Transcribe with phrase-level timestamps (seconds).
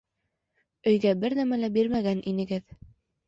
[0.91, 2.75] Өйгә бер нәмә лә бирмәгән инегеҙ.